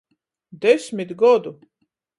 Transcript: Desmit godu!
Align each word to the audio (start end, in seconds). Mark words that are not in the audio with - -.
Desmit 0.63 1.11
godu! 1.19 1.57